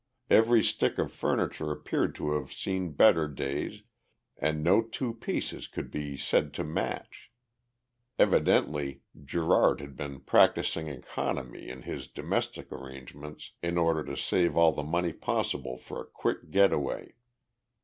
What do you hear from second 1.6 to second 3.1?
appeared to have seen